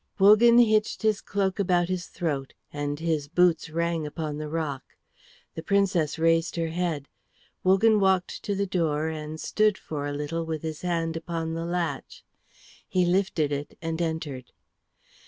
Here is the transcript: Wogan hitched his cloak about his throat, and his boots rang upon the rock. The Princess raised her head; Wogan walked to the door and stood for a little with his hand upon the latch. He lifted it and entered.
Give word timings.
Wogan 0.17 0.57
hitched 0.57 1.03
his 1.03 1.21
cloak 1.21 1.59
about 1.59 1.87
his 1.87 2.07
throat, 2.07 2.55
and 2.73 2.99
his 2.99 3.27
boots 3.27 3.69
rang 3.69 4.07
upon 4.07 4.39
the 4.39 4.49
rock. 4.49 4.81
The 5.53 5.61
Princess 5.61 6.17
raised 6.17 6.55
her 6.55 6.69
head; 6.69 7.07
Wogan 7.63 7.99
walked 7.99 8.41
to 8.45 8.55
the 8.55 8.65
door 8.65 9.09
and 9.09 9.39
stood 9.39 9.77
for 9.77 10.07
a 10.07 10.11
little 10.13 10.43
with 10.43 10.63
his 10.63 10.81
hand 10.81 11.15
upon 11.15 11.53
the 11.53 11.65
latch. 11.65 12.23
He 12.89 13.05
lifted 13.05 13.51
it 13.51 13.77
and 13.79 14.01
entered. 14.01 14.51